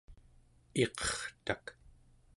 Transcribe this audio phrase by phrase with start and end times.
[0.83, 1.65] iqertak